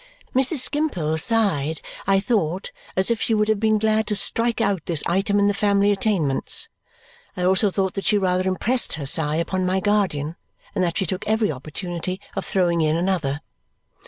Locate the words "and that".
10.73-10.97